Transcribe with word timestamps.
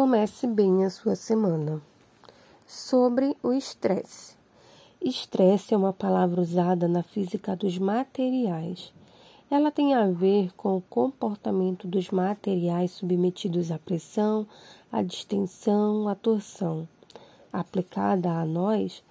Comece 0.00 0.46
bem 0.46 0.82
a 0.86 0.88
sua 0.88 1.14
semana. 1.14 1.78
Sobre 2.66 3.36
o 3.42 3.52
estresse. 3.52 4.34
Estresse 4.98 5.74
é 5.74 5.76
uma 5.76 5.92
palavra 5.92 6.40
usada 6.40 6.88
na 6.88 7.02
física 7.02 7.54
dos 7.54 7.76
materiais. 7.76 8.94
Ela 9.50 9.70
tem 9.70 9.92
a 9.92 10.06
ver 10.06 10.54
com 10.56 10.74
o 10.74 10.80
comportamento 10.80 11.86
dos 11.86 12.08
materiais 12.08 12.92
submetidos 12.92 13.70
à 13.70 13.78
pressão, 13.78 14.46
à 14.90 15.02
distensão, 15.02 16.08
à 16.08 16.14
torção. 16.14 16.88
Aplicada 17.52 18.30
a 18.30 18.46
nós, 18.46 19.02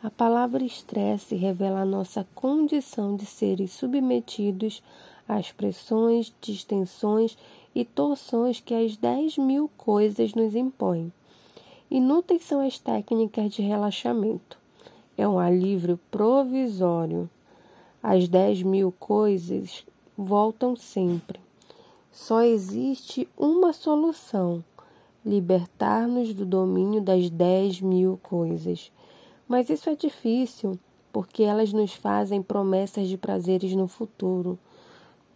a 0.00 0.10
palavra 0.12 0.62
estresse 0.62 1.34
revela 1.34 1.80
a 1.80 1.84
nossa 1.84 2.24
condição 2.36 3.16
de 3.16 3.26
seres 3.26 3.72
submetidos 3.72 4.80
às 5.28 5.50
pressões, 5.50 6.32
distensões 6.40 7.36
e 7.76 7.84
torções 7.84 8.58
que 8.58 8.72
as 8.72 8.96
dez 8.96 9.36
mil 9.36 9.70
coisas 9.76 10.32
nos 10.32 10.54
impõem. 10.54 11.12
Inúteis 11.90 12.42
são 12.42 12.66
as 12.66 12.78
técnicas 12.78 13.52
de 13.52 13.60
relaxamento. 13.60 14.58
É 15.14 15.28
um 15.28 15.38
alívio 15.38 16.00
provisório. 16.10 17.28
As 18.02 18.28
dez 18.28 18.62
mil 18.62 18.90
coisas 18.98 19.84
voltam 20.16 20.74
sempre. 20.74 21.38
Só 22.10 22.40
existe 22.40 23.28
uma 23.36 23.74
solução: 23.74 24.64
libertar-nos 25.22 26.32
do 26.32 26.46
domínio 26.46 27.02
das 27.02 27.28
dez 27.28 27.78
mil 27.78 28.18
coisas. 28.22 28.90
Mas 29.46 29.68
isso 29.68 29.90
é 29.90 29.94
difícil, 29.94 30.78
porque 31.12 31.42
elas 31.42 31.74
nos 31.74 31.92
fazem 31.92 32.42
promessas 32.42 33.06
de 33.06 33.18
prazeres 33.18 33.74
no 33.74 33.86
futuro. 33.86 34.58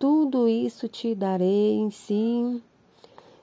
Tudo 0.00 0.48
isso 0.48 0.88
te 0.88 1.14
darei 1.14 1.74
em 1.74 1.90
si. 1.90 2.62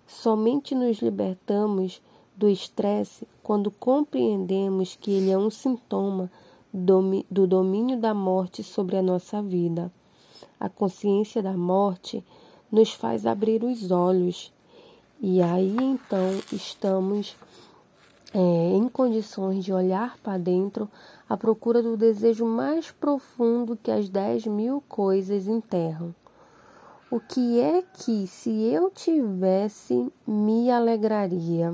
Somente 0.08 0.74
nos 0.74 0.98
libertamos 1.04 2.02
do 2.36 2.50
estresse 2.50 3.28
quando 3.44 3.70
compreendemos 3.70 4.98
que 5.00 5.12
ele 5.12 5.30
é 5.30 5.38
um 5.38 5.52
sintoma 5.52 6.31
do 6.73 7.46
domínio 7.46 8.00
da 8.00 8.12
morte 8.12 8.64
sobre 8.64 8.98
a 8.98 9.04
nossa 9.04 9.40
vida. 9.40 9.94
A 10.59 10.68
consciência 10.68 11.44
da 11.44 11.56
morte 11.56 12.26
nos 12.72 12.92
faz 12.92 13.28
abrir 13.28 13.64
os 13.64 13.92
olhos 13.92 14.52
e 15.22 15.44
aí 15.44 15.78
então 15.80 16.42
estamos 16.52 17.36
é, 18.34 18.40
em 18.76 18.90
condições 18.90 19.64
de 19.64 19.72
olhar 19.72 20.18
para 20.24 20.40
dentro 20.40 20.90
à 21.30 21.38
procura 21.38 21.84
do 21.84 21.96
desejo 21.96 22.48
mais 22.48 22.90
profundo 22.90 23.78
que 23.78 23.92
as 23.92 24.09
dez 24.09 24.48
mil 24.48 24.81
coisas 24.90 25.48
enterram. 25.48 26.16
O 27.09 27.22
que 27.22 27.61
é 27.61 27.81
que, 27.94 28.27
se 28.27 28.50
eu 28.63 28.89
tivesse, 28.89 30.11
me 30.27 30.69
alegraria? 30.69 31.73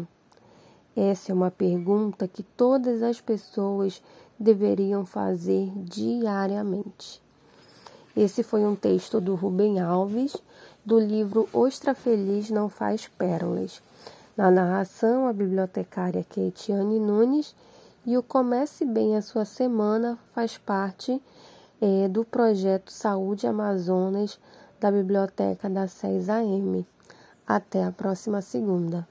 Essa 0.95 1.31
é 1.31 1.35
uma 1.35 1.49
pergunta 1.49 2.27
que 2.27 2.43
todas 2.43 3.01
as 3.01 3.19
pessoas 3.19 3.99
deveriam 4.39 5.07
fazer 5.07 5.71
diariamente. 5.75 7.19
Esse 8.15 8.43
foi 8.43 8.63
um 8.63 8.75
texto 8.75 9.19
do 9.19 9.33
Rubem 9.33 9.79
Alves, 9.79 10.37
do 10.85 10.99
livro 10.99 11.49
Ostra 11.51 11.95
Feliz 11.95 12.51
Não 12.51 12.69
Faz 12.69 13.07
Pérolas. 13.07 13.81
Na 14.37 14.51
narração, 14.51 15.25
a 15.25 15.33
bibliotecária 15.33 16.23
Keitiane 16.23 16.99
Nunes 16.99 17.55
e 18.05 18.15
o 18.15 18.21
Comece 18.21 18.85
Bem 18.85 19.17
a 19.17 19.21
Sua 19.23 19.45
Semana 19.45 20.15
faz 20.31 20.59
parte 20.59 21.19
é, 21.81 22.07
do 22.07 22.23
projeto 22.23 22.91
Saúde 22.91 23.47
Amazonas 23.47 24.39
da 24.83 24.91
Biblioteca 24.91 25.69
da 25.69 25.87
6 25.87 26.27
AM. 26.27 26.85
Até 27.47 27.85
a 27.85 27.91
próxima 27.91 28.41
segunda. 28.41 29.07